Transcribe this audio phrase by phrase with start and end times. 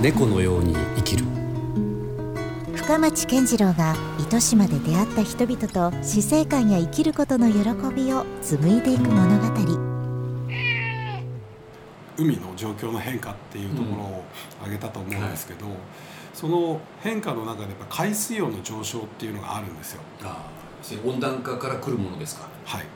[0.00, 1.26] 猫のように生きる。
[2.74, 7.58] 深町健次郎が糸島で出会った人々と死生観や生きることの喜
[7.94, 9.46] びを紡いでいく物語。
[12.16, 14.24] 海の状況の変化っていうところを
[14.60, 15.66] 挙げたと思うんですけど、
[16.32, 20.00] その変化の中でやっぱ海水温の上昇っていうのがあるんですよ。
[20.22, 20.60] ああ
[21.06, 22.48] 温暖化から来るものですか。
[22.64, 22.86] はい、う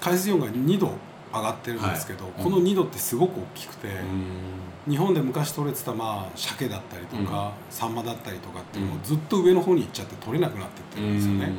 [0.00, 0.90] 海水温が2度
[1.34, 2.32] 上がってるんですけど、はい。
[2.42, 4.90] この2度ってすごく大きくて、ん。
[4.90, 9.02] 日本で昔取れてたまあ鮭だったりとか、サンマだったりとかっていうのもうん。
[9.02, 11.52] ずっと上の方に行っちゃって取れなくなってってるんですよね。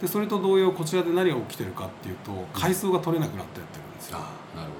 [0.00, 4.18] でそれと同様こちらで何が起きてるかっていうと海藻が取れなくなってってるんですよ。
[4.54, 4.70] なる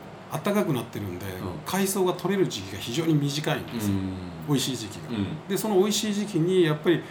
[0.44, 1.28] 暖かくなってるんで、ん。
[1.64, 3.94] 海藻が取れる時期が非常に短いんですよ、
[4.48, 5.10] 美味しい時期が。
[5.10, 5.48] うん。
[5.48, 7.02] でその美味しい時期にやっぱり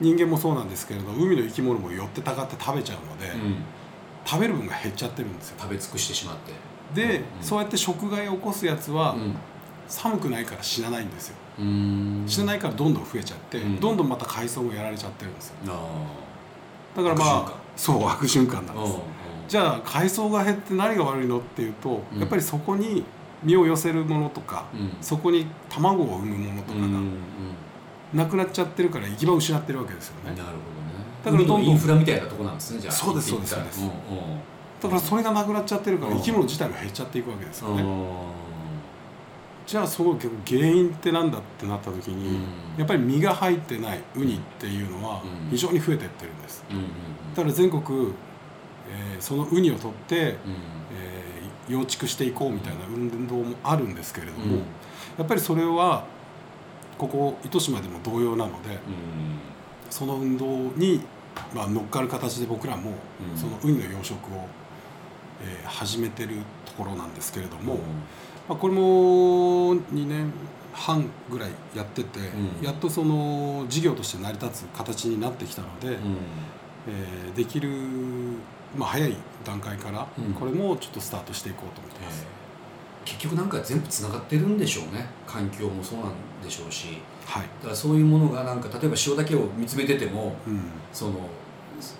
[0.00, 3.56] 人間もそうなんですけれど海の生き物も寄ってたかって食べちゃうので、うん
[4.24, 5.56] 食べる分が減っちゃってるんですよ。
[5.60, 6.52] 食べ尽くしてしまって。
[6.94, 9.34] で、うんそうやって食害を起こすやつは、うん。
[9.88, 11.36] 寒くないから死なないんですよ。
[11.58, 12.24] うん。
[12.26, 13.80] 死なないからどんどん増えちゃって、うん。
[13.80, 15.54] どんどんまた海藻もやられちゃってるんですよ。
[15.68, 18.96] あだからまあそう悪循環なんです。
[18.96, 19.00] あ
[19.48, 22.20] じゃあ海藻が減って何が悪いのっていうと、うん。
[22.20, 23.04] やっぱりそこに
[23.42, 24.96] 身を寄せるものとか、うん。
[25.00, 26.86] そこに卵を産むものとかが
[28.14, 30.30] なくなっちゃってるから行き場を失ってるわけですよね。
[30.30, 30.52] なるほど。
[30.52, 30.81] ね
[31.24, 33.80] だからどんどんインフラみたいなとこなんですねじゃあそうです言ってみたらそうです。
[33.80, 33.92] うんうん
[34.82, 36.18] だからそれがなくなっちゃってるからうん。
[36.18, 38.08] 生き物自体が減っちゃっていくわけですよね、うん。
[39.64, 42.42] じゃあその原因ってなんだってなった時に、うん。
[42.78, 45.50] やっぱり身が入ってないウニっていうのはうん。
[45.50, 46.64] 非常に増えてってるんです。
[47.36, 48.08] だから全国、
[48.90, 50.26] えーそのウニを取って、うん。
[50.26, 54.50] えー養畜していこうみたいな運動もあるんですけれども、うん。
[55.16, 56.04] やっぱりそれは
[56.98, 58.78] ここ糸島でも同様なのでうん
[59.92, 61.02] その運動に、
[61.54, 62.92] まあ、乗っかる形で僕らも
[63.32, 63.38] うん。
[63.38, 64.48] そのウニの養殖を、
[65.42, 67.74] えー始めてるところなんですけれども、
[68.48, 70.32] まあ、これも2年
[70.72, 72.20] 半ぐらいやってて、
[72.60, 72.64] うん。
[72.64, 75.94] やっとその事業として成り立つ形になってきたので、うん。
[75.94, 77.68] えーできる、
[78.76, 79.14] まあ、早い
[79.44, 80.32] 段階からうん。
[80.32, 82.26] これもちょっとスタートしていこうと思ってます。
[83.04, 85.06] 結局なんか全部つながってるんでしょうね。
[85.26, 86.98] 環境もそうなんでしょうし。
[87.26, 87.42] はい。
[87.42, 90.60] だからそういうものがなんか例えば塩だけを見つめててもうん。
[90.92, 91.12] その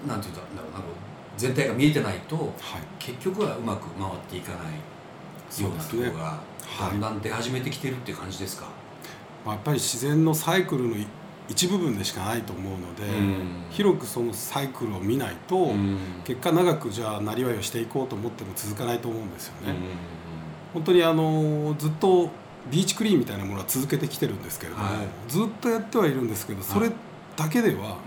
[0.06, 0.80] なんていうんだろうな
[1.36, 2.50] 全体が見えてないとはい。
[2.98, 6.90] 結局はうまく回っていかないようなところがはい。
[6.90, 8.66] だんだん出始めてきてるっていう感じですか、
[9.44, 11.06] まあ、やっぱり自然のサイクルのい
[11.48, 13.64] 一部分でしかないと思うので、うん。
[13.70, 15.98] 広くそのサイクルを見ないと、うん。
[16.24, 19.72] 結果長くじゃあなりわいをしていこうと思っても続かないと思うんですよね。
[19.72, 20.21] うん
[20.72, 22.30] 本当にあのずっと
[22.70, 25.06] ビーチクリーンみたいなものは続けてきてるんですけれども、はい。
[25.28, 26.90] ずっとやってはいるんですけどそれ
[27.36, 27.98] だけでは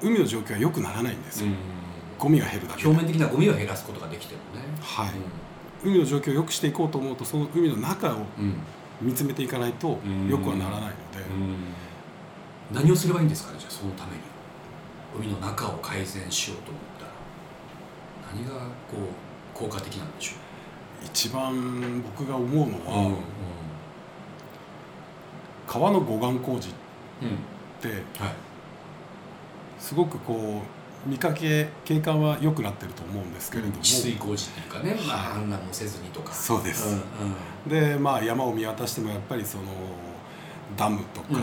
[0.00, 1.56] 海の状況は良くならないんですよ、うん。
[2.18, 2.88] ゴミが減るだけで。
[2.88, 4.66] 表面的なゴミを減らすことができてもね。
[4.80, 5.10] はい。
[5.84, 8.44] 海の状況を良くしていこうと思うとその海の中をうん。
[8.44, 8.54] うん
[9.00, 10.28] 見つめていかないとうん。
[10.28, 10.94] 良くはならないので、
[12.70, 14.18] 何をすればいいんですかねじゃあそのために。
[15.18, 17.10] 海の中を改善しようと思ったら。
[18.32, 20.32] 何がこう効果的なんでしょ
[21.04, 23.16] 一番僕が思うのうは、うん。
[25.66, 26.72] 川の護岸工事っ
[27.22, 27.38] うん。
[27.80, 27.88] て
[28.22, 28.34] はい。
[29.78, 30.62] すごくこ
[31.06, 35.42] う見かけ景観は良くなってると思うんですけれども、治水工事っていうかね、まあ、はい。
[35.42, 36.32] 氾濫もせずにとか。
[36.32, 36.88] そうです。
[36.88, 37.92] うんうん。
[37.92, 39.64] でまあ山を見渡してもやっぱりその
[40.76, 41.40] ダムとか、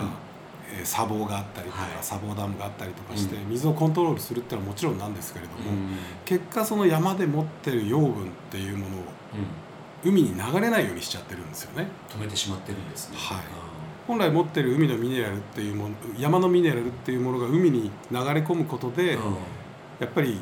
[0.84, 1.92] 砂防があったりとか、はい。
[2.02, 5.98] 砂防ダムがあったりとかして、う水をコントロールするってのはもちろんなんですけれども、うん。
[6.26, 9.00] 結果その山で持ってる養分っていうものを
[10.04, 10.12] うん。
[10.12, 11.88] 海に流れないようにしちゃってるんですよね。
[12.10, 13.18] 止めてしまってるんですね。
[13.18, 13.38] はい。
[14.08, 19.22] 本来持ってる海のミネラルっていうもの山のミネラルっていうものが海に流れ込むことで、うん。
[20.00, 20.40] やっぱり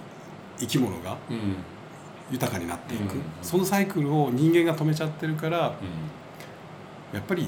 [0.60, 1.18] 生き物が
[2.32, 3.22] 豊かになっていく、うん。
[3.42, 7.18] そのサイクルを人間が止めちゃってるからうん。
[7.18, 7.48] やっぱり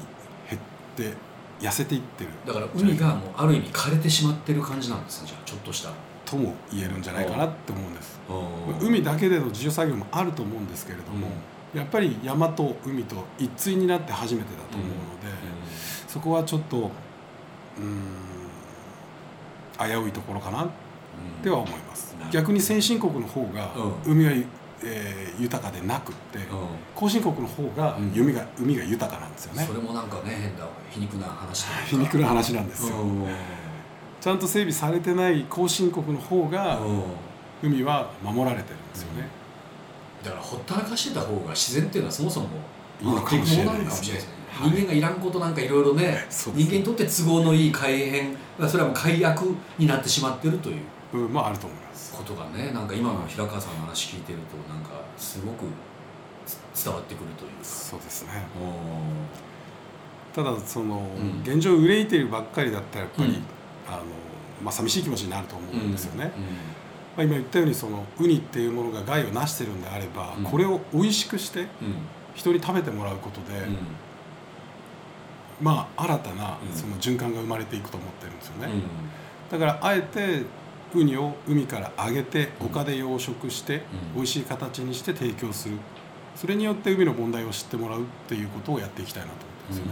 [0.50, 0.62] 減っ
[0.96, 1.14] て
[1.60, 2.30] 痩せていってる。
[2.46, 5.90] だから海がもうある意味枯れてしまってる感じなんですねじゃあちょっとした。
[5.90, 8.20] らとも言えるんじゃないかなって思うんです。
[8.30, 8.88] うん。
[8.88, 11.28] 海だけでの自助作業もあると思うんですけれども、
[11.74, 15.00] やっぱり山と海と一対になって初めてだと思うので、
[16.08, 18.04] そこはちょっとうーん
[20.02, 20.70] 危ういところかなっ
[21.42, 22.16] ては思います。
[22.32, 23.72] 逆に先進国の方が
[24.06, 24.32] う海は、
[24.84, 26.46] えー豊かでなくって、うん。
[26.96, 28.14] 後進国の方がうん。
[28.16, 29.64] 海が海が豊かなんですよね。
[29.64, 33.28] それもなんかね変な皮肉な話 皮肉な話なんですよ、うん。
[34.20, 37.04] ちゃんと整備されてない後進国の方がうん。
[37.62, 39.28] 海は守られてるんですよね、
[40.24, 42.48] だからほったらかしてた方が自然っていうのはそもそも
[43.02, 44.40] いいのかもしれないですね。
[44.62, 46.26] 人間がいらんことなんかいろいろね。
[46.30, 48.36] 人間にとって都合のいい改変
[48.68, 49.42] それはもう改悪
[49.78, 52.14] になってしまってるという部分もあると思います。
[52.14, 55.66] ことがねなんか今の平川さんの話聞いてるとなんかすごく
[56.46, 57.64] つ伝わってくるというか。
[57.64, 58.46] そうですね。
[58.62, 61.42] おただその、ん。
[61.44, 63.36] 現状憂いているばっかりだったらやっぱり、うん。
[63.88, 64.04] あの
[64.64, 66.44] まあ、寂しい気持ちになると思うんですよね、うん。
[66.44, 66.50] ま
[67.18, 70.44] あ、今言ったようにそのウニっていうものが害をなしてるんであれば、うん。
[70.44, 71.68] これを美味しくしてうん。
[72.36, 73.78] 人に食べてもらうことで、うん。
[75.62, 76.78] まあ新たなうん。
[76.78, 79.60] その循環が生まれていくと思ってるんですよね、うん。
[79.60, 80.44] だからあえて
[80.94, 83.84] ウニを海から揚げて丘で養殖して
[84.14, 84.16] うん。
[84.16, 85.76] 美味しい形にして提供する。
[86.36, 89.92] それによって海の問題を知ってもらうっていうことをやっていきたいなと思ってますよね、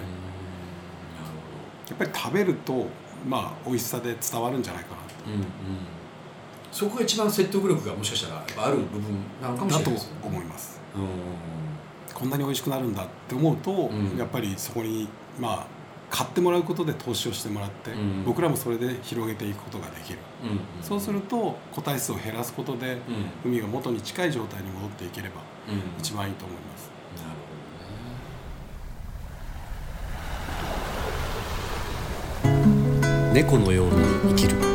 [1.89, 2.87] やっぱり食べると
[3.27, 5.07] まあ美味しさで伝わるんじゃないかなと。
[5.27, 5.45] うんうん。
[6.71, 9.03] そこが一番説得力がもしかしたらある部分
[9.41, 10.17] なのかもしだとれないですね。
[10.23, 10.79] 思います。
[10.95, 12.13] うん。
[12.13, 14.17] こんなに美味しくなるんだって思うと、うん。
[14.17, 15.09] やっぱりそこに
[15.39, 15.67] まあ
[16.09, 18.23] 買ってもらうことで投資をしてもらって、うん。
[18.25, 20.59] 僕らもそれで広げていくことができる、うんうん。
[20.81, 22.93] そうすると個体数を減らすことで
[23.43, 23.51] うん。
[23.51, 25.81] 海が元に近い状態に戻っていければうん。
[25.99, 26.89] 一番いいと思います。
[27.17, 27.29] なる
[32.41, 32.53] ほど
[33.33, 33.33] ね。
[33.33, 34.66] 猫のように生きる